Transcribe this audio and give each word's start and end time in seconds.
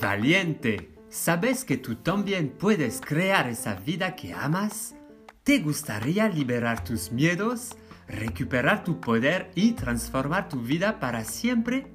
Valiente, 0.00 0.94
¿sabes 1.08 1.64
que 1.64 1.76
tú 1.76 1.96
también 1.96 2.50
puedes 2.50 3.00
crear 3.00 3.48
esa 3.48 3.74
vida 3.74 4.14
que 4.14 4.32
amas? 4.32 4.94
¿Te 5.42 5.58
gustaría 5.58 6.28
liberar 6.28 6.84
tus 6.84 7.10
miedos, 7.10 7.70
recuperar 8.06 8.84
tu 8.84 9.00
poder 9.00 9.50
y 9.56 9.72
transformar 9.72 10.48
tu 10.48 10.60
vida 10.60 11.00
para 11.00 11.24
siempre? 11.24 11.92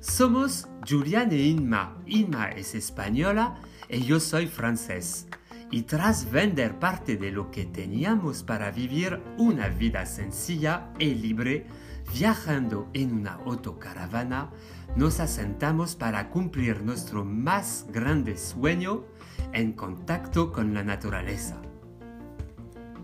Somos 0.00 0.66
Julian 0.88 1.30
e 1.32 1.42
Inma. 1.42 1.98
Inma 2.06 2.48
es 2.52 2.74
española 2.74 3.60
y 3.90 4.00
yo 4.00 4.18
soy 4.18 4.46
francés. 4.46 5.26
Y 5.70 5.82
tras 5.82 6.30
vender 6.30 6.78
parte 6.78 7.18
de 7.18 7.30
lo 7.30 7.50
que 7.50 7.66
teníamos 7.66 8.42
para 8.42 8.70
vivir 8.70 9.20
una 9.36 9.68
vida 9.68 10.06
sencilla 10.06 10.90
y 10.98 11.14
libre, 11.14 11.66
viajando 12.12 12.88
en 12.92 13.12
una 13.12 13.34
autocaravana, 13.44 14.50
nos 14.96 15.20
asentamos 15.20 15.96
para 15.96 16.30
cumplir 16.30 16.82
nuestro 16.82 17.24
más 17.24 17.86
grande 17.90 18.36
sueño 18.36 19.04
en 19.52 19.72
contacto 19.72 20.52
con 20.52 20.74
la 20.74 20.84
naturaleza. 20.84 21.60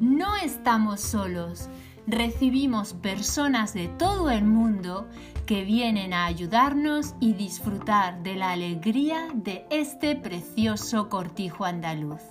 No 0.00 0.36
estamos 0.36 1.00
solos. 1.00 1.68
Recibimos 2.06 2.94
personas 2.94 3.74
de 3.74 3.88
todo 3.88 4.30
el 4.30 4.44
mundo 4.44 5.06
que 5.46 5.64
vienen 5.64 6.12
a 6.12 6.26
ayudarnos 6.26 7.14
y 7.20 7.34
disfrutar 7.34 8.22
de 8.22 8.36
la 8.36 8.52
alegría 8.52 9.28
de 9.34 9.66
este 9.70 10.16
precioso 10.16 11.08
cortijo 11.08 11.64
andaluz. 11.64 12.22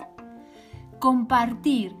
Compartir 0.98 1.94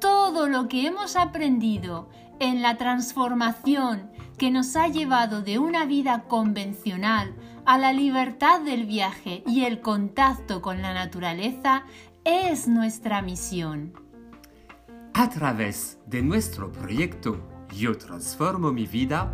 todo 0.00 0.48
lo 0.48 0.68
que 0.68 0.86
hemos 0.86 1.16
aprendido 1.16 2.08
en 2.40 2.62
la 2.62 2.76
transformación 2.76 4.10
que 4.38 4.50
nos 4.50 4.76
ha 4.76 4.88
llevado 4.88 5.42
de 5.42 5.58
una 5.58 5.86
vida 5.86 6.24
convencional 6.28 7.34
a 7.64 7.78
la 7.78 7.92
libertad 7.92 8.60
del 8.60 8.86
viaje 8.86 9.42
y 9.46 9.64
el 9.64 9.80
contacto 9.80 10.62
con 10.62 10.82
la 10.82 10.94
naturaleza 10.94 11.84
es 12.24 12.68
nuestra 12.68 13.22
misión. 13.22 13.92
A 15.14 15.30
través 15.30 15.98
de 16.06 16.22
nuestro 16.22 16.70
proyecto 16.70 17.40
Yo 17.74 17.96
Transformo 17.96 18.72
mi 18.72 18.86
vida, 18.86 19.32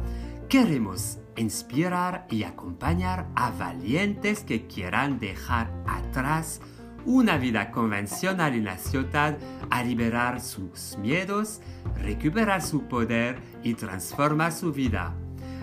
queremos 0.48 1.18
inspirar 1.36 2.26
y 2.30 2.44
acompañar 2.44 3.26
a 3.34 3.50
valientes 3.50 4.44
que 4.44 4.66
quieran 4.66 5.18
dejar 5.18 5.72
atrás 5.86 6.60
una 7.04 7.36
vida 7.36 7.70
convencional 7.70 8.54
en 8.54 8.64
la 8.64 8.78
ciudad 8.78 9.36
a 9.70 9.82
liberar 9.82 10.40
sus 10.40 10.96
miedos, 10.98 11.60
recuperar 12.00 12.62
su 12.62 12.82
poder 12.82 13.38
y 13.62 13.74
transformar 13.74 14.52
su 14.52 14.72
vida, 14.72 15.14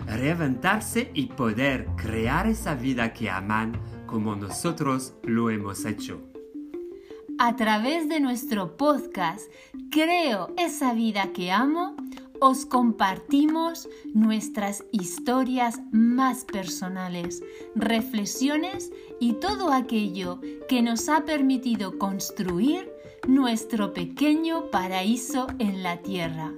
reventarse 0.06 1.10
y 1.14 1.26
poder 1.26 1.86
crear 1.96 2.46
esa 2.46 2.74
vida 2.74 3.12
que 3.12 3.30
aman 3.30 3.72
como 4.06 4.34
nosotros 4.36 5.14
lo 5.22 5.50
hemos 5.50 5.84
hecho. 5.84 6.20
A 7.38 7.56
través 7.56 8.08
de 8.08 8.20
nuestro 8.20 8.76
podcast 8.76 9.50
Creo 9.90 10.54
esa 10.56 10.92
vida 10.94 11.32
que 11.32 11.50
amo, 11.50 11.96
os 12.40 12.66
compartimos 12.66 13.88
nuestras 14.14 14.84
historias 14.90 15.80
más 15.92 16.44
personales, 16.44 17.42
reflexiones 17.74 18.90
y 19.20 19.34
todo 19.34 19.72
aquello 19.72 20.40
que 20.68 20.82
nos 20.82 21.08
ha 21.08 21.24
permitido 21.24 21.98
construir 21.98 22.90
nuestro 23.28 23.92
pequeño 23.92 24.70
paraíso 24.70 25.46
en 25.58 25.82
la 25.82 26.00
tierra. 26.02 26.52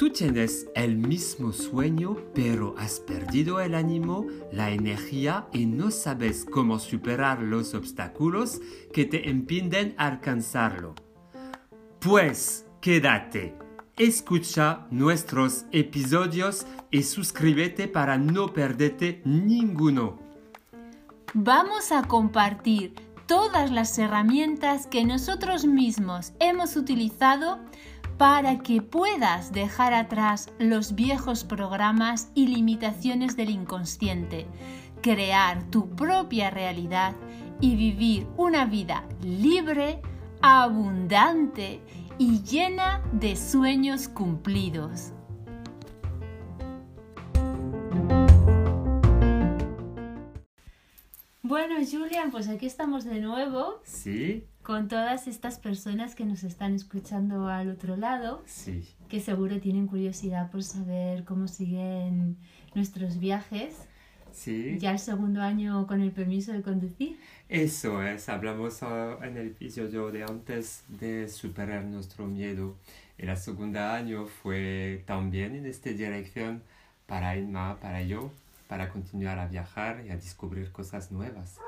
Tú 0.00 0.08
tienes 0.08 0.66
el 0.74 0.96
mismo 0.96 1.52
sueño, 1.52 2.16
pero 2.34 2.74
has 2.78 3.00
perdido 3.00 3.60
el 3.60 3.74
ánimo, 3.74 4.26
la 4.50 4.70
energía 4.70 5.48
y 5.52 5.66
no 5.66 5.90
sabes 5.90 6.46
cómo 6.50 6.78
superar 6.78 7.42
los 7.42 7.74
obstáculos 7.74 8.62
que 8.94 9.04
te 9.04 9.28
impiden 9.28 9.94
alcanzarlo. 9.98 10.94
Pues 11.98 12.64
quédate 12.80 13.54
escucha 14.00 14.86
nuestros 14.90 15.66
episodios 15.72 16.66
y 16.90 17.02
suscríbete 17.02 17.86
para 17.86 18.16
no 18.16 18.50
perderte 18.54 19.20
ninguno. 19.26 20.18
Vamos 21.34 21.92
a 21.92 22.04
compartir 22.04 22.94
todas 23.26 23.70
las 23.70 23.98
herramientas 23.98 24.86
que 24.86 25.04
nosotros 25.04 25.66
mismos 25.66 26.32
hemos 26.40 26.76
utilizado 26.76 27.58
para 28.16 28.60
que 28.60 28.80
puedas 28.80 29.52
dejar 29.52 29.92
atrás 29.92 30.50
los 30.58 30.94
viejos 30.94 31.44
programas 31.44 32.30
y 32.34 32.46
limitaciones 32.46 33.36
del 33.36 33.50
inconsciente, 33.50 34.46
crear 35.02 35.64
tu 35.64 35.90
propia 35.90 36.48
realidad 36.48 37.14
y 37.60 37.76
vivir 37.76 38.26
una 38.38 38.64
vida 38.64 39.04
libre, 39.22 40.00
abundante 40.40 41.82
y 42.20 42.42
llena 42.42 43.02
de 43.12 43.34
sueños 43.34 44.06
cumplidos. 44.06 45.14
Bueno, 51.42 51.76
Julian, 51.90 52.30
pues 52.30 52.48
aquí 52.48 52.66
estamos 52.66 53.04
de 53.04 53.20
nuevo. 53.20 53.80
Sí. 53.84 54.44
Con 54.62 54.88
todas 54.88 55.28
estas 55.28 55.58
personas 55.58 56.14
que 56.14 56.26
nos 56.26 56.44
están 56.44 56.74
escuchando 56.74 57.48
al 57.48 57.70
otro 57.70 57.96
lado. 57.96 58.42
Sí. 58.44 58.86
Que 59.08 59.20
seguro 59.20 59.58
tienen 59.58 59.86
curiosidad 59.86 60.50
por 60.50 60.62
saber 60.62 61.24
cómo 61.24 61.48
siguen 61.48 62.36
nuestros 62.74 63.18
viajes. 63.18 63.88
Sí. 64.30 64.76
Ya 64.78 64.90
el 64.90 64.98
segundo 64.98 65.40
año 65.40 65.86
con 65.86 66.02
el 66.02 66.12
permiso 66.12 66.52
de 66.52 66.60
conducir. 66.60 67.18
Eso 67.50 68.00
es, 68.00 68.28
hablamos 68.28 68.80
ah, 68.84 69.18
en 69.24 69.36
el 69.36 69.48
episodio 69.48 70.12
de 70.12 70.22
antes 70.22 70.84
de 70.86 71.28
superar 71.28 71.82
nuestro 71.82 72.24
miedo. 72.24 72.76
El 73.18 73.36
segundo 73.36 73.80
año 73.80 74.26
fue 74.26 75.02
también 75.04 75.56
en 75.56 75.66
esta 75.66 75.90
dirección 75.90 76.62
para 77.06 77.36
Inma, 77.36 77.80
para 77.80 78.02
yo, 78.02 78.30
para 78.68 78.88
continuar 78.88 79.40
a 79.40 79.48
viajar 79.48 80.04
y 80.06 80.10
a 80.10 80.14
descubrir 80.14 80.70
cosas 80.70 81.10
nuevas. 81.10 81.58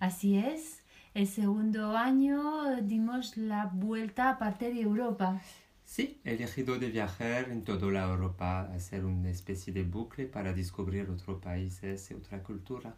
Así 0.00 0.36
es, 0.36 0.82
el 1.14 1.26
segundo 1.26 1.96
año 1.96 2.82
dimos 2.82 3.38
la 3.38 3.70
vuelta 3.72 4.28
a 4.28 4.38
parte 4.38 4.70
de 4.70 4.82
Europa. 4.82 5.40
Sí, 5.86 6.20
he 6.24 6.34
elegido 6.34 6.78
de 6.78 6.90
viajar 6.90 7.48
en 7.50 7.64
toda 7.64 7.90
la 7.90 8.04
Europa, 8.04 8.70
hacer 8.74 9.06
una 9.06 9.30
especie 9.30 9.72
de 9.72 9.82
bucle 9.82 10.26
para 10.26 10.52
descubrir 10.52 11.08
otros 11.08 11.40
países 11.40 12.10
y 12.10 12.14
otra 12.14 12.42
cultura. 12.42 12.94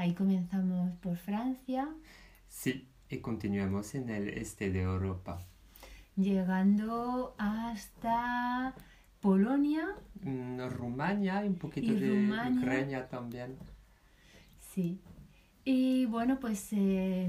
Ahí 0.00 0.14
comenzamos 0.14 0.96
por 1.00 1.18
Francia. 1.18 1.86
Sí, 2.48 2.88
y 3.10 3.18
continuamos 3.18 3.94
en 3.94 4.08
el 4.08 4.30
este 4.30 4.70
de 4.70 4.80
Europa. 4.80 5.46
Llegando 6.16 7.34
hasta 7.36 8.74
Polonia. 9.20 9.86
Mm, 10.22 10.58
Rumania 10.70 11.40
un 11.40 11.56
poquito 11.56 11.92
de 11.92 12.30
Ucrania 12.30 13.10
también. 13.10 13.58
Sí. 14.72 14.98
Y 15.66 16.06
bueno, 16.06 16.40
pues 16.40 16.68
eh, 16.72 17.28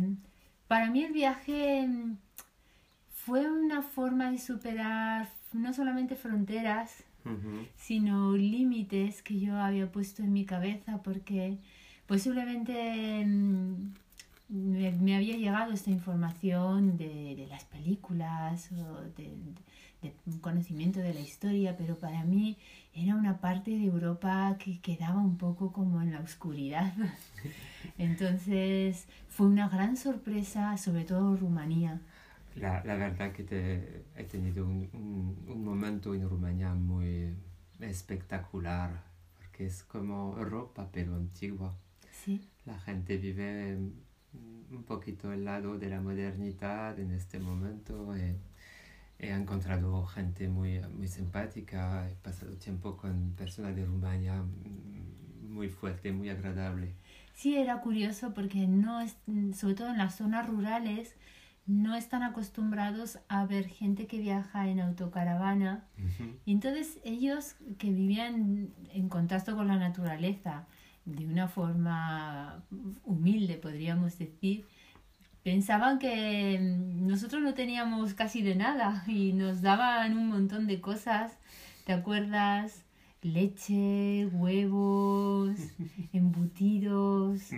para 0.69 0.89
mí 0.89 1.03
el 1.03 1.11
viaje 1.11 1.89
fue 3.09 3.51
una 3.51 3.81
forma 3.81 4.31
de 4.31 4.37
superar 4.37 5.27
no 5.51 5.73
solamente 5.73 6.15
fronteras, 6.15 7.03
sino 7.75 8.37
límites 8.37 9.21
que 9.21 9.41
yo 9.41 9.57
había 9.57 9.91
puesto 9.91 10.23
en 10.23 10.31
mi 10.31 10.45
cabeza 10.45 11.03
porque 11.03 11.59
posiblemente 12.11 13.23
mm, 13.25 13.93
me, 14.49 15.15
había 15.15 15.37
llegado 15.37 15.71
esta 15.71 15.91
información 15.91 16.97
de, 16.97 17.47
las 17.49 17.63
películas 17.63 18.69
o 18.73 18.99
de, 19.15 19.31
un 20.25 20.39
conocimiento 20.39 20.99
de 20.99 21.13
la 21.13 21.21
historia, 21.21 21.77
pero 21.77 21.95
para 21.95 22.25
mí 22.25 22.57
era 22.93 23.15
una 23.15 23.37
parte 23.37 23.71
de 23.71 23.85
Europa 23.85 24.57
que 24.59 24.81
quedaba 24.81 25.21
un 25.21 25.37
poco 25.37 25.71
como 25.71 26.01
en 26.01 26.11
la 26.11 26.19
oscuridad. 26.19 26.91
Entonces 27.97 29.07
fue 29.29 29.47
una 29.47 29.69
gran 29.69 29.95
sorpresa, 29.95 30.75
sobre 30.75 31.05
todo 31.05 31.37
Rumanía. 31.37 32.01
La, 32.55 32.83
la 32.83 32.95
verdad 32.95 33.31
que 33.31 33.43
te, 33.45 34.03
he 34.17 34.25
tenido 34.25 34.65
un, 34.65 34.89
un, 35.47 35.63
momento 35.63 36.13
en 36.13 36.27
Rumania 36.27 36.73
muy 36.73 37.33
espectacular, 37.79 39.01
porque 39.37 39.67
es 39.67 39.83
como 39.83 40.35
Europa, 40.37 40.89
pero 40.91 41.15
antigua. 41.15 41.73
Sí. 42.23 42.47
La 42.65 42.79
gente 42.79 43.17
vive 43.17 43.77
un 44.71 44.83
poquito 44.83 45.31
al 45.31 45.43
lado 45.43 45.77
de 45.77 45.89
la 45.89 46.01
modernidad 46.01 46.99
en 46.99 47.11
este 47.11 47.39
momento. 47.39 48.15
He, 48.15 48.35
he 49.19 49.31
encontrado 49.31 50.05
gente 50.05 50.47
muy, 50.47 50.79
muy 50.89 51.07
simpática, 51.07 52.09
he 52.09 52.15
pasado 52.15 52.55
tiempo 52.57 52.97
con 52.97 53.33
personas 53.35 53.75
de 53.75 53.85
Rumania 53.85 54.43
muy 55.41 55.69
fuerte, 55.69 56.11
muy 56.11 56.29
agradable. 56.29 56.95
Sí, 57.33 57.57
era 57.57 57.81
curioso 57.81 58.33
porque 58.33 58.67
no 58.67 59.01
es, 59.01 59.17
sobre 59.55 59.75
todo 59.75 59.89
en 59.89 59.97
las 59.97 60.15
zonas 60.15 60.47
rurales, 60.47 61.15
no 61.65 61.95
están 61.95 62.23
acostumbrados 62.23 63.19
a 63.27 63.45
ver 63.45 63.67
gente 63.67 64.07
que 64.07 64.19
viaja 64.19 64.67
en 64.67 64.79
autocaravana. 64.79 65.85
Y 66.45 66.53
entonces 66.53 66.99
ellos 67.03 67.55
que 67.77 67.91
vivían 67.91 68.69
en 68.93 69.09
contacto 69.09 69.55
con 69.55 69.67
la 69.67 69.77
naturaleza 69.77 70.67
de 71.05 71.25
una 71.25 71.47
forma 71.47 72.63
humilde, 73.03 73.55
podríamos 73.55 74.17
decir, 74.17 74.65
pensaban 75.43 75.99
que 75.99 76.59
nosotros 76.59 77.41
no 77.41 77.53
teníamos 77.53 78.13
casi 78.13 78.41
de 78.41 78.55
nada 78.55 79.03
y 79.07 79.33
nos 79.33 79.61
daban 79.61 80.17
un 80.17 80.27
montón 80.27 80.67
de 80.67 80.79
cosas. 80.79 81.37
¿Te 81.85 81.93
acuerdas? 81.93 82.83
Leche, 83.21 84.27
huevos, 84.27 85.55
embutidos. 86.13 87.51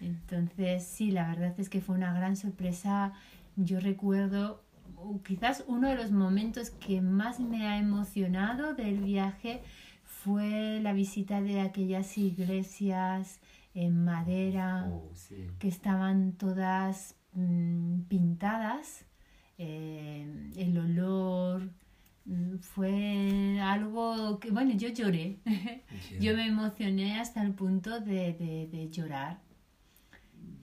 Entonces, 0.00 0.84
sí, 0.86 1.10
la 1.10 1.28
verdad 1.28 1.54
es 1.58 1.68
que 1.68 1.80
fue 1.80 1.94
una 1.94 2.12
gran 2.12 2.36
sorpresa. 2.36 3.12
Yo 3.56 3.80
recuerdo 3.80 4.62
quizás 5.24 5.64
uno 5.66 5.88
de 5.88 5.94
los 5.94 6.10
momentos 6.10 6.70
que 6.70 7.00
más 7.00 7.40
me 7.40 7.66
ha 7.66 7.78
emocionado 7.78 8.74
del 8.74 8.98
viaje 8.98 9.62
fue 10.24 10.80
la 10.82 10.92
visita 10.92 11.40
de 11.40 11.60
aquellas 11.60 12.16
iglesias 12.18 13.40
en 13.74 14.04
madera 14.04 14.88
Oh, 14.90 15.10
sí. 15.14 15.46
que 15.58 15.68
estaban 15.68 16.32
todas 16.32 17.16
mm, 17.34 18.00
pintadas. 18.08 19.04
Eh, 19.58 20.50
el 20.56 20.78
olor 20.78 21.70
mm, 22.24 22.56
fue 22.58 23.60
algo 23.62 24.38
que, 24.40 24.50
bueno, 24.50 24.72
yo 24.74 24.88
lloré. 24.88 25.38
yo 26.20 26.34
me 26.34 26.46
emocioné 26.46 27.18
hasta 27.20 27.42
el 27.42 27.52
punto 27.54 28.00
de, 28.00 28.32
de, 28.34 28.68
de 28.70 28.90
llorar. 28.90 29.40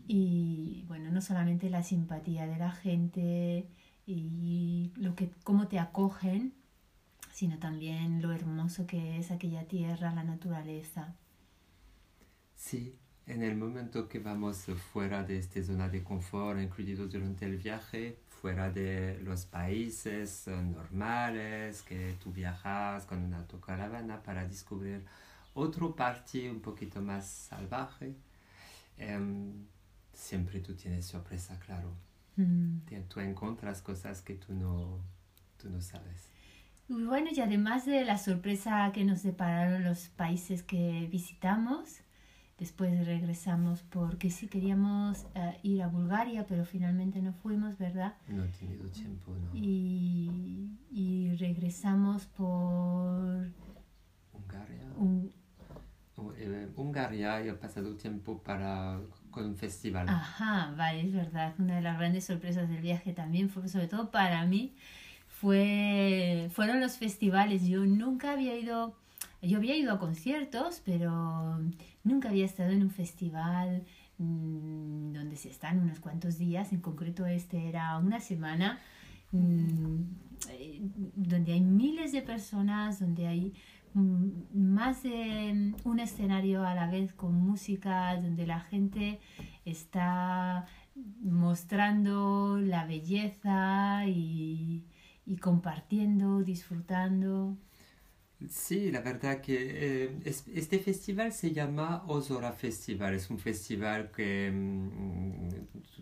Y 0.08 0.84
bueno, 0.88 1.12
no 1.12 1.22
solamente 1.22 1.70
la 1.70 1.84
simpatía 1.84 2.48
de 2.48 2.58
la 2.58 2.72
gente 2.72 3.68
y 4.06 4.92
lo 4.96 5.16
que, 5.16 5.30
cómo 5.44 5.68
te 5.68 5.80
acogen, 5.80 6.54
sino 7.38 7.60
también 7.60 8.20
lo 8.20 8.32
hermoso 8.32 8.88
que 8.88 9.20
es 9.20 9.30
aquella 9.30 9.68
tierra, 9.68 10.12
la 10.12 10.24
naturaleza. 10.24 11.14
Sí, 12.56 12.96
en 13.28 13.44
el 13.44 13.56
momento 13.56 14.10
que 14.10 14.18
vamos 14.18 14.66
fuera 14.92 15.22
de 15.22 15.38
esta 15.38 15.62
zona 15.62 15.88
de 15.88 16.02
confort, 16.04 16.60
incluido 16.60 17.06
durante 17.06 17.46
el 17.46 17.58
viaje, 17.58 18.18
fuera 18.42 18.72
de 18.72 19.20
los 19.22 19.46
países 19.46 20.48
eh, 20.48 20.56
normales 20.56 21.84
que 21.84 22.16
tú 22.24 22.32
viajas 22.32 23.06
con 23.06 23.22
una 23.22 23.38
autocaravana 23.38 24.24
para 24.24 24.48
descubrir 24.48 25.06
otro 25.54 25.96
parte 25.96 26.50
un 26.50 26.60
poquito 26.60 27.04
más 27.04 27.30
salvaje, 27.30 28.16
em, 28.98 29.68
siempre 30.12 30.60
tú 30.62 30.74
tienes 30.74 31.06
sorpresa, 31.06 31.60
claro. 31.60 31.94
Mm. 32.36 32.80
Tú 33.08 33.20
encuentras 33.20 33.84
cosas 33.84 34.24
que 34.24 34.34
tú 34.34 34.56
no, 34.56 35.00
tú 35.62 35.70
no 35.70 35.80
sabes. 35.82 36.36
Y 36.90 37.04
Bueno, 37.04 37.30
y 37.36 37.40
además 37.42 37.86
de 37.86 38.06
la 38.06 38.18
sorpresa 38.18 38.92
que 38.94 39.04
nos 39.04 39.24
depararon 39.24 39.84
los 39.84 40.08
países 40.10 40.64
que 40.64 41.08
visitamos, 41.12 42.02
después 42.58 43.06
regresamos 43.06 43.84
porque 43.84 44.30
sí 44.30 44.48
queríamos 44.48 45.26
eh, 45.36 45.60
ir 45.64 45.84
a 45.84 45.88
Bulgaria, 45.88 46.46
pero 46.48 46.64
finalmente 46.66 47.22
no 47.22 47.34
fuimos, 47.34 47.78
¿verdad? 47.78 48.16
No 48.28 48.44
he 48.44 48.48
tenido 48.50 48.88
tiempo, 48.90 49.32
¿no? 49.36 49.50
Y, 49.54 50.78
y 50.90 51.36
regresamos 51.36 52.26
por 52.26 53.52
Hungaria. 54.34 54.86
un... 54.98 55.32
Oh, 56.16 56.34
eh, 56.36 56.68
Hungaria, 56.76 57.42
yo 57.44 57.52
he 57.52 57.56
pasado 57.56 57.96
tiempo 57.96 58.42
para, 58.42 59.00
con 59.30 59.46
un 59.46 59.56
festival. 59.56 60.10
Ajá, 60.10 60.74
vale, 60.76 61.02
es 61.02 61.14
verdad. 61.14 61.54
Una 61.60 61.76
de 61.76 61.82
las 61.82 61.98
grandes 62.00 62.26
sorpresas 62.26 62.68
del 62.70 62.82
viaje 62.82 63.14
también 63.14 63.50
fue, 63.50 63.68
sobre 63.68 63.88
todo 63.88 64.10
para 64.10 64.44
mí, 64.48 64.74
fue, 65.40 66.50
fueron 66.52 66.80
los 66.80 66.98
festivales. 66.98 67.68
Yo 67.68 67.86
nunca 67.86 68.32
había 68.32 68.58
ido, 68.58 68.96
yo 69.42 69.58
había 69.58 69.76
ido 69.76 69.94
a 69.94 70.00
conciertos, 70.00 70.82
pero 70.84 71.60
nunca 72.04 72.30
había 72.30 72.46
estado 72.46 72.72
en 72.72 72.82
un 72.84 72.90
festival 72.90 73.84
mm, 74.18 75.14
donde 75.14 75.36
se 75.36 75.50
están 75.50 75.80
unos 75.80 76.00
cuantos 76.00 76.38
días. 76.38 76.74
En 76.74 76.82
concreto, 76.82 77.26
este 77.26 77.70
era 77.70 77.98
una 77.98 78.20
semana. 78.20 78.80
mm, 79.32 80.02
eh, 80.50 80.82
donde 81.16 81.54
hay 81.54 81.62
miles 81.62 82.12
de 82.12 82.22
personas, 82.22 83.00
donde 83.00 83.28
hay 83.28 83.54
mm, 83.94 84.30
más 84.54 85.04
de 85.04 85.74
un 85.84 86.00
escenario 86.00 86.66
a 86.66 86.74
la 86.76 86.90
vez 86.90 87.14
con 87.14 87.34
música, 87.36 88.16
donde 88.22 88.48
la 88.48 88.60
gente 88.62 89.20
está 89.66 90.66
mostrando 91.22 92.60
la 92.60 92.86
belleza 92.86 94.06
y, 94.08 94.84
y 95.28 95.38
compartiendo, 95.38 96.42
disfrutando. 96.44 97.58
Sí, 98.50 98.92
la 98.92 99.02
verdad 99.02 99.42
que 99.42 99.56
eh, 100.06 100.20
es- 100.26 100.46
este 100.54 100.78
festival 100.80 101.34
se 101.34 101.54
llama 101.54 102.04
Ozora 102.08 102.52
Festival. 102.54 103.16
Es 103.16 103.30
un 103.32 103.40
festival 103.40 104.12
que 104.12 104.52
mm, 104.54 105.50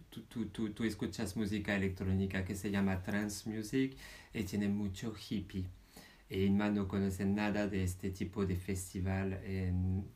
tú, 0.09 0.21
tú- 0.23 0.45
tú- 0.49 0.69
tú 0.71 0.83
escuchas 0.83 1.37
música 1.37 1.75
electrónica 1.75 2.43
que 2.43 2.55
se 2.55 2.69
llama 2.71 3.01
trance 3.03 3.49
music 3.49 3.95
y 4.33 4.43
tiene 4.43 4.67
mucho 4.67 5.13
hippie. 5.29 5.65
E 6.29 6.43
Inma 6.45 6.69
no 6.71 6.87
conoce 6.87 7.23
nada 7.25 7.67
de 7.67 7.83
este 7.83 8.09
tipo 8.09 8.45
de 8.45 8.55
festival. 8.57 9.39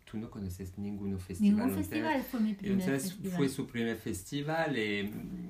tú 0.05 0.17
no 0.17 0.29
conoces 0.29 0.77
ningún 0.77 1.17
festival. 1.19 1.55
Ningún 1.67 1.75
festival 1.75 2.23
fue 2.23 2.39
mi 2.41 2.49
Y 2.51 2.53
primer 2.55 2.81
entonces 2.81 3.13
festival. 3.13 3.37
fue 3.37 3.49
su 3.49 3.67
primer 3.67 3.95
festival 3.97 4.77
y 4.77 5.03
mm, 5.03 5.48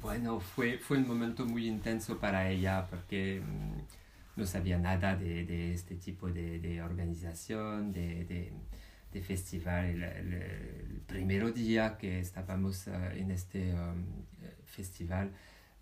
bueno, 0.00 0.40
fue, 0.40 0.78
fue 0.78 0.98
un 0.98 1.06
momento 1.08 1.44
muy 1.46 1.66
intenso 1.66 2.18
para 2.18 2.50
ella 2.50 2.86
porque 2.88 3.40
mm, 3.44 4.40
no 4.40 4.46
sabía 4.46 4.78
nada 4.78 5.16
de, 5.16 5.44
de 5.44 5.74
este 5.74 5.96
tipo 5.96 6.30
de, 6.30 6.58
de 6.60 6.82
organización, 6.82 7.92
de, 7.92 8.24
de, 8.24 8.52
de 9.12 9.22
festival. 9.22 9.86
El, 9.86 10.02
el- 10.04 10.32
el 10.34 11.00
primer 11.06 11.52
día 11.54 11.96
que 11.98 12.20
estábamos 12.20 12.86
eh, 12.88 12.92
en 13.20 13.30
este 13.30 13.74
um, 13.74 14.04
festival, 14.64 15.32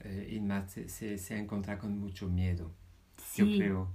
eh, 0.00 0.30
Inma 0.36 0.66
se, 0.68 0.88
se, 0.88 1.18
se 1.18 1.46
con 1.46 1.98
mucho 1.98 2.28
miedo, 2.28 2.72
yo 3.34 3.46
Sí. 3.46 3.50
creo. 3.50 3.88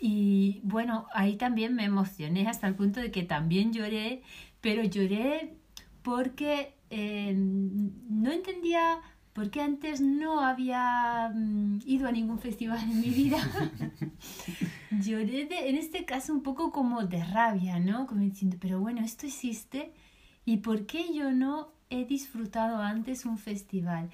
Y 0.00 0.60
bueno, 0.64 1.08
ahí 1.14 1.36
también 1.36 1.74
me 1.74 1.84
emocioné 1.84 2.48
hasta 2.48 2.68
el 2.68 2.74
punto 2.76 3.00
de 3.00 3.10
que 3.10 3.22
también 3.24 3.72
lloré, 3.72 4.22
pero 4.60 4.84
lloré 4.84 5.54
porque 6.02 6.74
eh, 6.90 7.34
no 7.36 8.32
entendía 8.32 9.00
por 9.38 9.50
qué 9.50 9.60
antes 9.60 10.00
no 10.00 10.40
había 10.40 11.30
mm, 11.32 11.78
ido 11.86 12.08
a 12.08 12.12
ningún 12.12 12.40
festival 12.40 12.80
en 12.82 13.00
mi 13.00 13.10
vida. 13.10 13.38
lloré 14.90 15.46
de- 15.46 15.68
en 15.68 15.76
este 15.76 16.04
caso 16.04 16.32
un 16.32 16.42
poco 16.42 16.72
como 16.72 17.04
de 17.06 17.22
rabia, 17.24 17.78
¿no? 17.78 18.08
Como 18.08 18.22
diciendo, 18.22 18.56
pero 18.60 18.80
bueno, 18.80 19.00
esto 19.04 19.26
existe 19.26 19.92
y 20.44 20.56
¿por 20.56 20.86
qué 20.86 21.14
yo 21.14 21.30
no 21.30 21.68
he 21.88 22.04
disfrutado 22.04 22.78
antes 22.82 23.24
un 23.26 23.38
festival? 23.38 24.10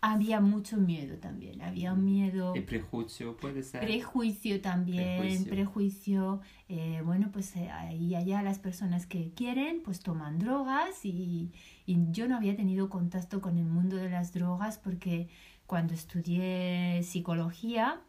Había 0.00 0.40
mucho 0.40 0.76
miedo 0.78 1.16
también, 1.18 1.62
había 1.62 1.92
un 1.94 2.04
miedo 2.04 2.54
El 2.54 2.64
prejuicio 2.64 3.36
puede 3.36 3.62
ser. 3.62 3.80
prejuicio 3.80 4.60
también, 4.60 5.16
Prejuicio. 5.16 5.50
prejuicio, 5.50 6.40
eh, 6.68 7.02
bueno, 7.04 7.30
pues 7.32 7.54
eh, 7.56 7.70
ahí 7.70 8.14
allá 8.16 8.42
las 8.42 8.58
personas 8.58 9.06
que 9.06 9.30
quieren, 9.34 9.80
pues 9.84 10.00
toman 10.00 10.38
drogas 10.40 11.04
y, 11.04 11.52
y 11.86 12.10
yo 12.10 12.28
no 12.28 12.36
había 12.36 12.56
tenido 12.56 12.88
contacto 12.88 13.40
con 13.40 13.58
el 13.58 13.66
mundo 13.66 13.96
de 13.96 14.10
las 14.10 14.32
drogas 14.32 14.78
porque 14.78 15.28
cuando 15.66 15.94
estudié 15.94 17.02
psicología, 17.02 18.00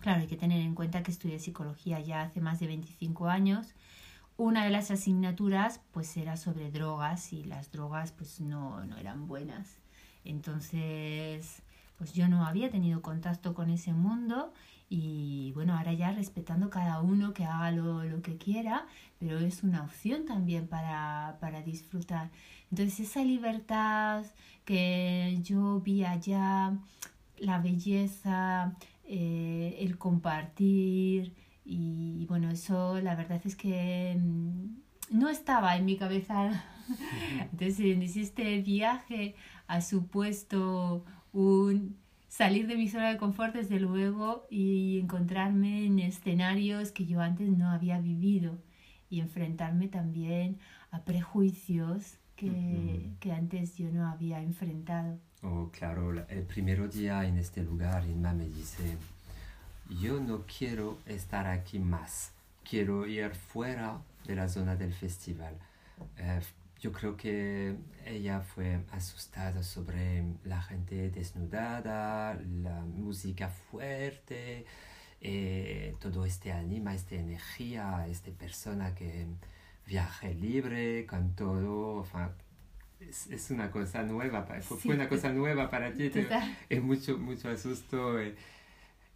claro, 0.00 0.20
hay 0.20 0.26
que 0.26 0.36
tener 0.36 0.60
en 0.60 0.74
cuenta 0.74 1.02
que 1.02 1.10
estudié 1.10 1.38
psicología 1.38 2.00
ya 2.00 2.22
hace 2.22 2.40
más 2.40 2.60
de 2.60 2.66
25 2.66 3.28
años, 3.28 3.74
una 4.36 4.64
de 4.64 4.70
las 4.70 4.90
asignaturas 4.90 5.80
pues 5.92 6.16
era 6.16 6.36
sobre 6.36 6.70
drogas 6.70 7.32
y 7.32 7.44
las 7.44 7.70
drogas 7.70 8.12
pues 8.12 8.40
no, 8.40 8.84
no 8.84 8.96
eran 8.96 9.26
buenas. 9.28 9.76
Entonces, 10.24 11.62
pues 11.98 12.12
yo 12.14 12.28
no 12.28 12.46
había 12.46 12.70
tenido 12.70 13.02
contacto 13.02 13.54
con 13.54 13.70
ese 13.70 13.92
mundo 13.92 14.52
y 14.88 15.52
bueno, 15.54 15.76
ahora 15.76 15.92
ya 15.92 16.12
respetando 16.12 16.70
cada 16.70 17.00
uno 17.00 17.32
que 17.34 17.44
haga 17.44 17.70
lo, 17.70 18.04
lo 18.04 18.22
que 18.22 18.36
quiera, 18.36 18.86
pero 19.18 19.38
es 19.38 19.62
una 19.62 19.82
opción 19.82 20.26
también 20.26 20.68
para, 20.68 21.38
para 21.40 21.62
disfrutar. 21.62 22.30
Entonces 22.70 23.08
esa 23.08 23.24
libertad 23.24 24.24
que 24.64 25.38
yo 25.42 25.80
vi 25.80 26.04
allá, 26.04 26.76
la 27.38 27.58
belleza, 27.58 28.76
eh, 29.04 29.76
el 29.80 29.98
compartir 29.98 31.34
y 31.64 32.26
bueno, 32.26 32.50
eso 32.50 33.00
la 33.00 33.14
verdad 33.14 33.40
es 33.44 33.56
que 33.56 34.16
mm, 34.18 35.18
no 35.18 35.28
estaba 35.28 35.76
en 35.76 35.84
mi 35.84 35.96
cabeza. 35.96 36.64
Entonces 37.52 37.80
en 37.80 38.02
este 38.02 38.60
viaje 38.60 39.34
ha 39.66 39.80
supuesto 39.80 41.04
un 41.32 41.96
salir 42.34 42.66
de 42.66 42.74
mi 42.74 42.88
zona 42.88 43.10
de 43.10 43.16
confort 43.16 43.54
desde 43.54 43.78
luego 43.78 44.44
y 44.50 44.98
encontrarme 44.98 45.86
en 45.86 46.00
escenarios 46.00 46.90
que 46.90 47.06
yo 47.06 47.20
antes 47.20 47.48
no 47.48 47.70
había 47.70 48.00
vivido 48.00 48.58
y 49.08 49.20
enfrentarme 49.20 49.86
también 49.86 50.58
a 50.90 51.02
prejuicios 51.02 52.18
que, 52.34 53.12
que 53.20 53.30
antes 53.30 53.76
yo 53.76 53.88
no 53.92 54.08
había 54.08 54.42
enfrentado. 54.42 55.20
Oh, 55.42 55.70
claro, 55.70 56.26
el 56.26 56.42
primer 56.42 56.90
día 56.90 57.24
en 57.24 57.38
este 57.38 57.62
lugar, 57.62 58.04
Inma 58.04 58.32
me 58.32 58.48
dice, 58.48 58.96
yo 60.02 60.18
no 60.18 60.42
quiero 60.46 60.98
estar 61.06 61.46
aquí 61.46 61.78
más, 61.78 62.32
quiero 62.68 63.06
ir 63.06 63.30
fuera 63.30 64.00
de 64.26 64.34
la 64.34 64.48
zona 64.48 64.74
del 64.74 64.92
festival. 64.92 65.54
Eh, 66.18 66.40
yo 66.80 66.92
creo 66.92 67.16
que 67.16 67.76
ella 68.04 68.40
fue 68.40 68.80
asustada 68.92 69.62
sobre 69.62 70.24
la 70.44 70.60
gente 70.62 71.10
desnudada, 71.10 72.34
la 72.62 72.80
música 72.82 73.48
fuerte, 73.48 74.66
eh, 75.20 75.94
todo 76.00 76.24
este 76.26 76.52
anima, 76.52 76.94
esta 76.94 77.14
energía, 77.14 78.06
esta 78.08 78.30
persona 78.32 78.94
que 78.94 79.26
viaje 79.86 80.34
libre 80.34 81.06
con 81.06 81.34
todo, 81.34 82.06
es, 83.00 83.50
una 83.50 83.70
cosa 83.70 84.02
nueva, 84.02 84.46
fue 84.60 84.94
una 84.94 85.08
cosa 85.08 85.32
nueva 85.32 85.68
para 85.70 85.92
ti, 85.92 86.10
es 86.68 86.82
mucho, 86.82 87.18
mucho 87.18 87.48
asusto. 87.48 88.18
Eh. 88.20 88.34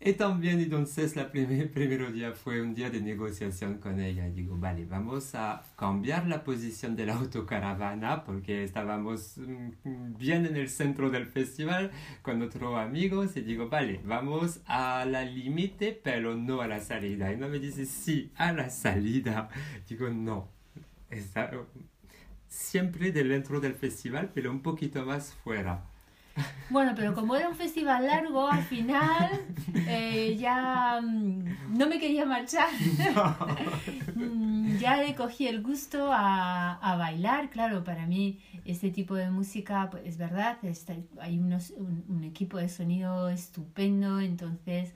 Y 0.01 0.13
también 0.13 0.61
entonces 0.61 1.17
el 1.17 1.27
primer, 1.27 1.71
primer 1.73 2.13
día 2.13 2.33
fue 2.33 2.63
un 2.63 2.73
día 2.73 2.89
de 2.89 3.01
negociación 3.01 3.79
con 3.79 4.01
ella. 4.01 4.29
Digo, 4.31 4.57
vale, 4.57 4.85
vamos 4.85 5.35
a 5.35 5.65
cambiar 5.77 6.29
la 6.29 6.45
posición 6.45 6.95
de 6.95 7.07
la 7.07 7.15
autocaravana 7.15 8.25
porque 8.25 8.63
estábamos 8.63 9.39
mm, 9.39 10.17
bien 10.17 10.47
en 10.47 10.57
el 10.57 10.69
centro 10.69 11.11
del 11.11 11.27
festival 11.27 11.91
con 12.23 12.43
otros 12.43 12.77
amigos 12.77 13.37
y 13.37 13.41
digo, 13.41 13.69
vale, 13.69 14.01
vamos 14.05 14.61
a 14.67 15.05
la 15.05 15.25
límite 15.25 16.01
pero 16.03 16.37
no 16.37 16.61
a 16.61 16.69
la 16.69 16.81
salida. 16.81 17.33
Y 17.33 17.37
no 17.37 17.49
me 17.49 17.59
dice, 17.59 17.85
sí, 17.85 18.31
a 18.37 18.53
la 18.53 18.71
salida. 18.71 19.49
Digo, 19.89 20.09
no. 20.11 20.49
Está 21.11 21.51
siempre 22.47 23.13
dentro 23.13 23.61
del 23.61 23.75
festival 23.75 24.31
pero 24.33 24.51
un 24.53 24.63
poquito 24.63 25.05
más 25.05 25.35
fuera. 25.35 25.85
Bueno, 26.71 26.93
pero 26.95 27.15
como 27.15 27.35
era 27.35 27.49
un 27.49 27.55
festival 27.55 28.07
largo, 28.07 28.47
al 28.47 28.63
final 28.63 29.31
eh, 29.75 30.37
ya 30.39 31.01
mm, 31.03 31.77
no 31.79 31.89
me 31.89 31.99
quería 31.99 32.27
marchar. 32.27 32.69
Mm, 34.15 34.79
ya 34.79 34.97
le 34.97 35.15
cogí 35.15 35.47
el 35.47 35.63
gusto 35.63 36.13
a, 36.13 36.75
a, 36.75 36.97
bailar. 36.97 37.51
Claro, 37.51 37.85
para 37.85 38.07
mí 38.07 38.41
este 38.65 38.91
tipo 38.91 39.15
de 39.15 39.31
música, 39.31 39.89
pues 39.91 40.03
es 40.05 40.19
verdad, 40.19 40.59
está, 40.63 40.95
hay 41.21 41.39
unos, 41.39 41.71
un, 41.71 42.25
equipo 42.25 42.59
de 42.59 42.69
sonido 42.69 43.29
estupendo, 43.29 44.21
entonces... 44.21 44.95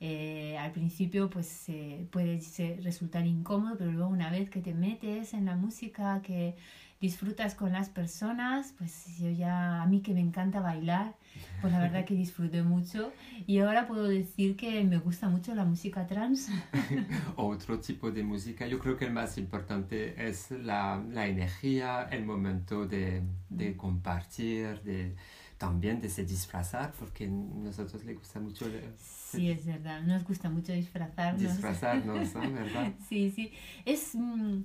Eh, 0.00 0.58
al 0.58 0.72
principio 0.72 1.30
pues 1.30 1.66
puede 2.10 2.38
resultar 2.82 3.26
incómodo, 3.26 3.76
pero 3.78 3.90
luego 3.92 4.10
una 4.10 4.28
vez 4.28 4.50
que 4.50 4.60
te 4.60 4.74
metes 4.74 5.32
en 5.32 5.46
la 5.46 5.56
música, 5.56 6.20
que 6.20 6.56
disfrutas 7.04 7.54
con 7.54 7.70
las 7.70 7.90
personas, 7.90 8.72
pues 8.78 9.18
yo 9.18 9.28
ya, 9.28 9.82
a 9.82 9.86
mí 9.86 10.00
que 10.00 10.14
me 10.14 10.20
encanta 10.20 10.60
bailar, 10.60 11.14
pues 11.60 11.70
la 11.70 11.78
verdad 11.78 12.04
que 12.08 12.14
disfruté 12.14 12.62
mucho 12.62 13.12
y 13.46 13.58
ahora 13.58 13.86
puedo 13.86 14.08
decir 14.08 14.56
que 14.56 14.82
me 14.84 14.96
gusta 14.96 15.28
mucho 15.28 15.54
la 15.54 15.66
música 15.66 16.06
trans. 16.06 16.48
Otro 17.36 17.78
tipo 17.78 18.10
de 18.10 18.22
música, 18.22 18.66
yo 18.66 18.78
creo 18.78 18.96
que 18.96 19.04
el 19.04 19.12
más 19.12 19.36
importante 19.36 20.26
es 20.26 20.50
la, 20.50 21.04
la 21.10 21.26
energía, 21.26 22.08
el 22.10 22.24
momento 22.24 22.86
de, 22.86 23.22
de 23.50 23.76
compartir, 23.76 24.80
de 24.82 25.14
también 25.58 26.00
de 26.00 26.08
se 26.08 26.24
disfrazar, 26.24 26.92
porque 26.98 27.26
a 27.26 27.28
nosotros 27.28 28.02
le 28.04 28.14
gusta 28.14 28.40
mucho. 28.40 28.64
sí, 28.96 29.50
es 29.50 29.66
verdad, 29.66 30.00
nos 30.02 30.24
gusta 30.24 30.48
mucho 30.48 30.72
disfrazarnos. 30.72 31.42
Disfrazarnos, 31.42 32.32
¿verdad? 32.62 32.92
sí, 33.08 33.30
sí. 33.30 33.52
Es. 33.84 34.14
Mm, 34.14 34.62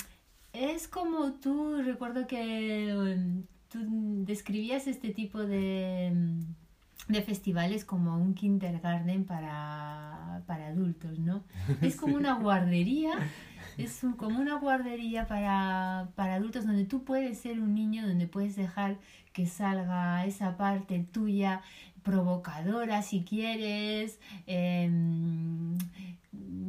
es 0.53 0.87
como 0.87 1.33
tú, 1.33 1.81
recuerdo 1.83 2.27
que 2.27 2.93
um, 2.95 3.43
tú 3.69 4.25
describías 4.25 4.87
este 4.87 5.11
tipo 5.11 5.39
de, 5.39 6.11
mm, 6.13 7.11
de 7.13 7.21
festivales 7.21 7.85
como 7.85 8.17
un 8.17 8.33
kindergarten 8.33 9.25
para, 9.25 10.43
para 10.47 10.67
adultos, 10.67 11.19
¿no? 11.19 11.43
Es 11.81 11.95
como 11.95 12.15
una 12.15 12.33
guardería, 12.35 13.11
es 13.77 14.01
como 14.17 14.39
una 14.39 14.55
guardería 14.55 15.27
para, 15.27 16.09
para 16.15 16.35
adultos 16.35 16.65
donde 16.65 16.85
tú 16.85 17.03
puedes 17.03 17.39
ser 17.39 17.59
un 17.59 17.73
niño, 17.75 18.07
donde 18.07 18.27
puedes 18.27 18.55
dejar 18.55 18.97
que 19.33 19.45
salga 19.45 20.25
esa 20.25 20.57
parte 20.57 21.05
tuya 21.11 21.61
provocadora 22.03 23.01
si 23.01 23.23
quieres, 23.23 24.19
eh, 24.47 24.89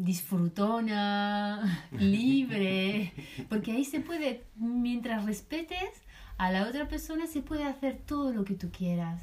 disfrutona, 0.04 1.86
libre, 1.92 3.12
porque 3.48 3.72
ahí 3.72 3.84
se 3.84 4.00
puede, 4.00 4.44
mientras 4.56 5.24
respetes 5.24 6.02
a 6.38 6.50
la 6.50 6.66
otra 6.66 6.88
persona, 6.88 7.26
se 7.26 7.42
puede 7.42 7.64
hacer 7.64 7.98
todo 8.06 8.32
lo 8.32 8.44
que 8.44 8.54
tú 8.54 8.70
quieras. 8.70 9.20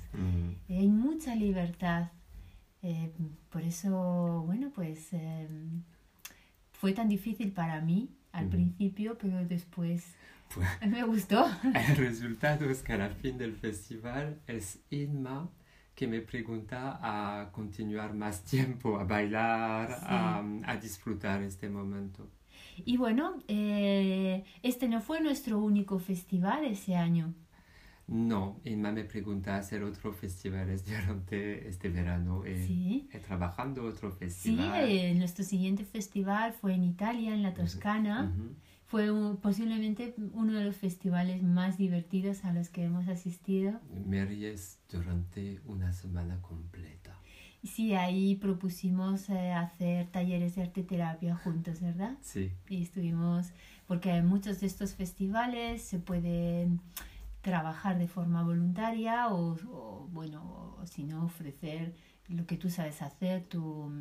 Hay 0.70 0.88
mucha 0.88 1.36
libertad. 1.36 2.12
Eh, 2.84 3.12
por 3.50 3.64
eso, 3.64 4.44
bueno, 4.46 4.72
pues 4.74 5.12
em, 5.14 5.82
fue 6.72 6.94
tan 6.94 7.10
difícil 7.10 7.52
para 7.52 7.82
mí 7.82 8.10
al 8.32 8.48
principio, 8.48 9.18
pero 9.18 9.44
después 9.46 10.06
pues, 10.54 10.68
me 10.88 11.04
gustó. 11.04 11.46
El 11.90 11.96
resultado 11.98 12.70
es 12.70 12.84
que 12.84 12.94
al 12.94 13.16
fin 13.16 13.38
del 13.38 13.56
festival 13.56 14.40
es 14.46 14.80
Inma 14.92 15.50
que 15.98 16.06
me 16.06 16.22
pregunta 16.22 17.00
a 17.02 17.52
continuar 17.52 18.14
más 18.14 18.44
tiempo, 18.54 19.00
a 19.00 19.04
bailar, 19.04 19.90
a, 20.04 20.78
disfrutar 20.80 21.42
este 21.42 21.70
momento. 21.70 22.30
Y 22.86 22.98
bueno, 22.98 23.40
eh, 23.48 24.44
este 24.62 24.88
no 24.88 25.02
fue 25.02 25.22
nuestro 25.22 25.58
único 25.58 25.98
festival 25.98 26.66
ese 26.66 26.96
año. 26.96 27.34
No, 28.06 28.62
Inma 28.64 28.92
me 28.92 29.06
pregunta 29.06 29.58
hacer 29.58 29.84
otros 29.84 30.16
festivales 30.16 30.86
durante 30.92 31.68
este 31.68 31.90
verano. 31.90 32.46
Eh, 32.46 32.64
¿Sí? 32.68 33.10
trabajando 33.26 33.84
otro 33.84 34.12
festival. 34.12 34.86
Sí, 34.86 35.00
eh, 35.00 35.16
nuestro 35.16 35.44
siguiente 35.44 35.84
festival 35.84 36.54
fue 36.54 36.76
en 36.76 36.84
Italia, 36.84 37.34
en 37.34 37.42
la 37.42 37.56
Toscana 37.56 38.32
fue 38.88 39.10
posiblemente 39.42 40.16
uno 40.34 40.54
de 40.54 40.64
los 40.64 40.78
festivales 40.78 41.44
más 41.44 41.78
divertidos 41.78 42.46
a 42.46 42.54
los 42.54 42.70
que 42.70 42.86
hemos 42.86 43.08
asistido. 43.10 43.80
Me 44.06 44.26
ríes 44.26 44.80
durante 44.90 45.60
una 45.66 45.92
semana 45.92 46.42
completa. 46.42 47.14
Sí, 47.64 47.96
ahí 47.96 48.36
propusimos 48.36 49.30
eh, 49.30 49.52
hacer 49.52 50.08
talleres 50.08 50.56
de 50.56 50.62
arte 50.64 50.84
terapia 50.84 51.36
juntos, 51.36 51.82
¿verdad? 51.82 52.18
Sí. 52.22 52.54
Y 52.70 52.82
estuvimos, 52.84 53.52
porque 53.88 54.12
en 54.12 54.26
muchos 54.26 54.62
de 54.62 54.68
estos 54.68 54.94
festivales 54.94 55.82
se 55.82 56.00
puede 56.00 56.70
trabajar 57.42 57.98
de 57.98 58.08
forma 58.08 58.42
voluntaria 58.44 59.28
o, 59.28 59.58
o 59.70 60.08
bueno, 60.12 60.78
o 60.80 60.86
si 60.86 61.04
no, 61.04 61.26
ofrecer 61.26 61.94
lo 62.30 62.46
que 62.46 62.56
tú 62.56 62.70
sabes 62.70 63.02
hacer, 63.02 63.44
tu, 63.44 63.92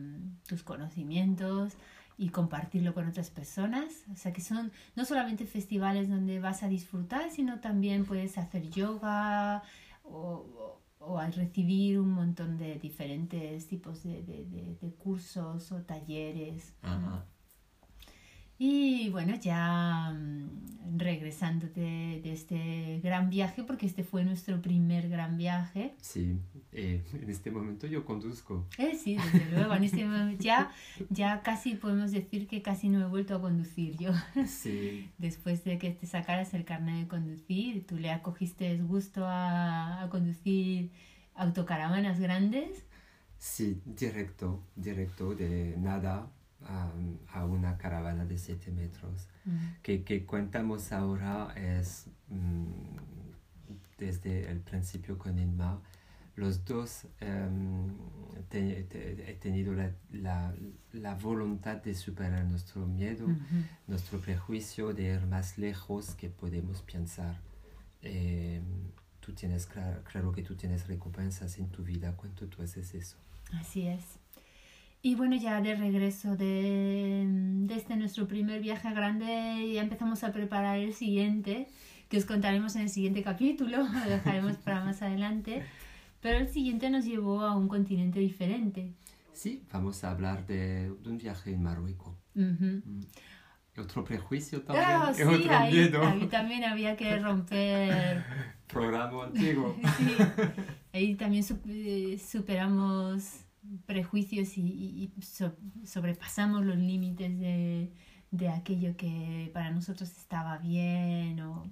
tus 0.47 0.62
conocimientos 0.62 1.75
y 2.18 2.30
compartirlo 2.30 2.94
con 2.94 3.06
otras 3.06 3.30
personas. 3.30 4.04
O 4.12 4.16
sea 4.16 4.32
que 4.32 4.40
son 4.40 4.73
no 4.94 5.04
solamente 5.04 5.46
festivales 5.46 6.08
donde 6.08 6.40
vas 6.40 6.62
a 6.62 6.68
disfrutar, 6.68 7.30
sino 7.30 7.61
también 7.61 8.04
puedes 8.04 8.38
hacer 8.38 8.70
yoga 8.70 9.62
o, 10.04 10.80
o, 10.99 11.18
al 11.18 11.32
recibir 11.32 11.99
un 11.99 12.11
montón 12.11 12.56
de 12.58 12.78
diferentes 12.78 13.66
tipos 13.68 14.02
de, 14.02 14.23
de, 14.23 14.44
de, 14.80 14.94
cursos 14.94 15.70
o 15.73 15.82
talleres. 15.82 16.75
Y 18.59 19.11
bueno, 19.11 19.35
ya 19.37 20.13
mm, 20.13 20.99
regresando 20.99 21.67
de, 21.69 22.23
este 22.33 23.01
gran 23.03 23.29
viaje, 23.29 23.63
porque 23.63 23.87
este 23.87 24.03
fue 24.03 24.25
nuestro 24.25 24.61
primer 24.63 25.09
gran 25.09 25.37
viaje. 25.37 25.95
Sí, 26.01 26.39
eh, 26.73 27.05
en 27.23 27.31
este 27.31 27.51
momento 27.51 27.87
yo 27.87 28.05
conduzco. 28.05 28.67
Eh, 28.79 28.97
sí, 28.97 29.17
desde 29.17 29.51
luego, 29.53 29.75
en 29.75 29.85
este 29.85 30.05
momento 30.05 30.43
ya, 30.43 30.71
ya 31.11 31.43
casi 31.43 31.75
podemos 31.75 32.13
decir 32.13 32.47
que 32.47 32.63
casi 32.63 32.89
no 32.89 33.03
he 33.03 33.09
vuelto 33.09 33.37
a 33.37 33.41
conducir 33.41 33.97
yo. 33.99 34.13
Sí. 34.47 35.11
Después 35.19 35.65
de 35.65 35.79
que 35.79 35.91
te 35.91 36.07
sacaras 36.07 36.55
el 36.55 36.65
carnet 36.65 37.03
de 37.03 37.09
conducir, 37.09 37.87
tú 37.87 37.97
le 37.97 38.11
acogiste 38.11 38.77
gusto 38.79 39.27
a, 39.27 40.03
a 40.03 40.09
conducir 40.09 40.91
autocaravanas 41.35 42.19
grandes. 42.21 42.85
Sí, 43.39 43.83
directo, 43.85 44.63
directo, 44.77 45.35
de 45.35 45.75
nada 45.79 46.31
a, 46.68 47.44
una 47.44 47.76
caravana 47.78 48.25
de 48.25 48.38
7 48.38 48.70
metros. 48.73 49.28
que, 49.82 50.02
que 50.02 50.25
contamos 50.26 50.92
ahora 50.92 51.52
es 51.56 52.08
mm, 52.28 52.66
desde 53.99 54.50
el 54.50 54.61
principio 54.61 55.18
con 55.18 55.38
Inma. 55.38 55.80
Los 56.35 56.64
dos 56.66 57.06
em, 57.20 57.88
he 58.50 59.38
tenido 59.40 59.73
la, 59.73 59.90
la, 60.12 60.54
la, 60.92 61.14
voluntad 61.14 61.76
de 61.76 61.94
superar 61.94 62.44
nuestro 62.44 62.87
miedo, 62.87 63.26
nuestro 63.87 64.20
prejuicio, 64.20 64.92
de 64.92 65.14
ir 65.14 65.26
más 65.26 65.56
lejos 65.56 66.14
que 66.14 66.28
podemos 66.28 66.82
pensar. 66.82 67.40
Em, 68.02 68.62
tú 69.20 69.32
tienes 69.32 69.64
claro, 69.66 70.04
claro 70.04 70.30
que 70.30 70.42
tú 70.42 70.54
tienes 70.54 70.87
recompensas 70.87 71.58
en 71.58 71.70
tu 71.70 71.82
vida 71.82 72.14
cuando 72.16 72.46
tú 72.46 72.62
haces 72.62 72.94
eso. 72.94 73.16
Así 73.54 73.88
es. 73.88 74.18
Y 75.07 75.15
bueno, 75.15 75.37
ya 75.37 75.61
de 75.61 75.77
regreso 75.77 76.35
de, 76.35 77.29
este 77.71 77.95
nuestro 77.95 78.27
primer 78.27 78.61
viaje 78.61 78.91
grande, 78.93 79.71
ya 79.73 79.81
empezamos 79.83 80.25
a 80.25 80.33
preparar 80.33 80.79
el 80.81 80.95
siguiente, 80.95 81.69
que 82.09 82.19
os 82.19 82.25
contaremos 82.25 82.75
en 82.75 82.83
el 82.83 82.89
siguiente 82.89 83.23
capítulo, 83.23 83.87
lo 84.05 84.11
dejaremos 84.11 84.57
para 84.57 84.85
más 84.85 85.03
adelante. 85.03 85.63
Pero 86.21 86.39
el 86.39 86.49
siguiente 86.49 86.91
nos 86.91 87.05
llevó 87.05 87.43
a 87.43 87.57
un 87.57 87.69
continente 87.69 88.19
diferente. 88.19 88.95
Sí, 89.33 89.63
vamos 89.73 90.03
a 90.03 90.11
hablar 90.11 90.45
de, 90.45 90.91
de 90.91 91.09
un 91.09 91.19
viaje 91.19 91.53
en 91.53 91.63
Marruecos. 91.63 92.17
Ujú. 92.35 92.83
Otro 93.79 94.03
prejuicio 94.03 94.63
también, 94.63 94.89
Ah, 94.89 95.13
y 95.13 95.15
sí, 95.19 95.23
otro 95.23 95.57
ahí, 95.57 95.73
miedo. 95.73 96.05
ahí 96.05 96.27
también 96.27 96.65
había 96.65 96.97
que 96.97 97.17
romper. 97.17 98.25
Programa 98.67 99.27
antiguo. 99.27 99.77
Sí, 99.99 100.17
ahí 100.93 101.15
también 101.15 101.45
eh, 101.69 102.19
superamos 102.19 103.46
prejuicios 103.87 104.56
y, 104.58 104.62
y- 104.62 105.12
y 105.18 105.23
so- 105.23 105.56
sobrepasamos 105.85 106.64
los 106.64 106.76
límites 106.76 107.38
de, 107.38 107.92
de 108.30 108.49
aquello 108.49 108.96
que 108.96 109.50
para 109.54 109.70
nosotros 109.70 110.11
estaba 110.16 110.58
bien. 110.58 111.40
O... 111.40 111.70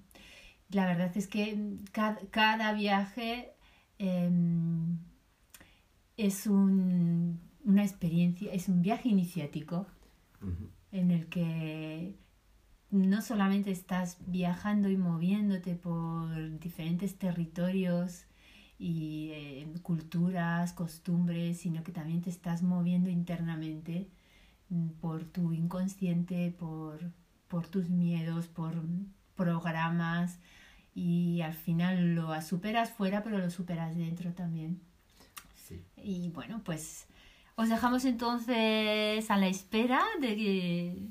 La 0.71 0.87
verdad 0.87 1.13
es 1.17 1.27
que 1.29 1.79
cada, 1.93 2.19
cada 2.31 2.73
viaje 2.75 3.53
em, 3.99 4.99
es 6.17 6.47
un- 6.47 7.41
una 7.65 7.83
experiencia, 7.83 8.53
es 8.53 8.69
un 8.69 8.83
viaje 8.83 9.09
iniciático 9.09 9.87
en 10.93 11.11
el 11.11 11.27
que 11.29 12.15
no 12.91 13.23
solamente 13.23 13.71
estás 13.71 14.19
viajando 14.27 14.89
y 14.91 14.97
moviéndote 14.97 15.75
por 15.75 16.59
diferentes 16.61 17.19
territorios 17.19 18.25
y 18.79 19.31
eh, 19.33 19.69
culturas, 19.83 20.73
costumbres, 20.73 21.59
sino 21.61 21.83
que 21.83 21.93
también 21.93 22.21
te 22.23 22.31
estás 22.31 22.63
moviendo 22.63 23.09
internamente 23.11 24.09
mm, 24.71 24.89
por 25.01 25.25
tu 25.25 25.53
inconsciente, 25.53 26.51
por, 26.59 27.01
por 27.49 27.69
tus 27.69 27.89
miedos, 27.89 28.49
por 28.49 28.83
programas 29.37 30.39
y 30.95 31.41
al 31.43 31.55
final 31.55 32.15
lo 32.15 32.41
superas 32.43 32.91
fuera, 32.91 33.23
pero 33.23 33.39
lo 33.39 33.51
superas 33.51 33.97
dentro 33.97 34.33
también. 34.33 34.81
Sí. 35.57 35.83
Y 35.97 36.29
bueno, 36.31 36.61
pues 36.65 37.07
os 37.57 37.69
dejamos 37.69 38.05
entonces 38.05 39.31
a 39.31 39.37
la 39.37 39.47
espera 39.49 40.03
de, 40.21 40.37
que- 40.37 41.09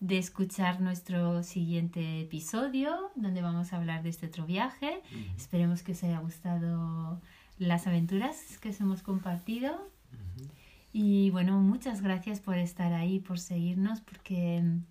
de 0.00 0.18
escuchar 0.18 0.80
nuestro 0.80 1.42
siguiente 1.42 2.20
episodio, 2.20 3.10
donde 3.14 3.42
vamos 3.42 3.72
a 3.72 3.76
hablar 3.76 4.02
de 4.02 4.10
este 4.10 4.26
otro 4.26 4.46
viaje. 4.46 5.00
Esperemos 5.36 5.82
que 5.82 5.92
os 5.92 6.02
haya 6.04 6.18
gustado 6.18 7.20
las 7.58 7.86
aventuras 7.86 8.58
que 8.58 8.70
os 8.70 8.80
hemos 8.80 9.02
compartido. 9.02 9.90
Y 10.92 11.30
bueno, 11.30 11.58
muchas 11.60 12.02
gracias 12.02 12.40
por 12.40 12.56
estar 12.56 12.92
ahí, 12.92 13.18
por 13.18 13.40
seguirnos, 13.40 14.00
porque 14.00 14.62
mm, 14.62 14.84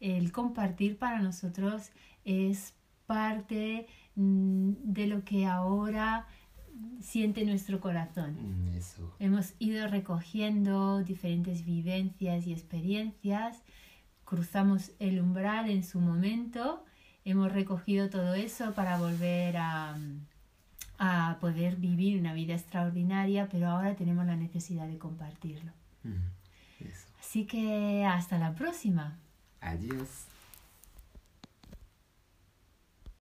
el 0.00 0.32
compartir 0.32 0.96
para 0.96 1.20
nosotros 1.20 1.90
es 2.24 2.74
parte 3.06 3.86
mm, 4.16 4.72
de 4.82 5.06
lo 5.06 5.24
que 5.24 5.46
ahora 5.46 6.26
siente 7.00 7.44
nuestro 7.44 7.80
corazón. 7.80 8.36
Mm, 8.40 8.76
Eso. 8.76 9.14
Hemos 9.18 9.54
ido 9.58 9.86
recogiendo 9.88 11.02
diferentes 11.02 11.64
vivencias 11.64 12.46
y 12.46 12.52
experiencias, 12.52 13.62
cruzamos 14.32 14.92
el 14.98 15.20
umbral 15.20 15.68
en 15.68 15.84
su 15.84 16.00
momento, 16.00 16.82
hemos 17.26 17.52
recogido 17.52 18.08
todo 18.08 18.32
eso 18.32 18.72
para 18.72 18.96
volver 18.96 19.58
a, 19.58 19.94
a 20.98 21.36
poder 21.38 21.76
vivir 21.76 22.18
una 22.18 22.32
vida 22.32 22.54
extraordinaria, 22.54 23.50
pero 23.52 23.68
ahora 23.68 23.94
tenemos 23.94 24.24
la 24.24 24.34
necesidad 24.34 24.88
de 24.88 24.96
compartirlo. 24.96 25.70
Así 27.20 27.44
que 27.44 28.06
hasta 28.06 28.38
la 28.38 28.54
próxima. 28.54 29.18
Adiós. 29.60 30.31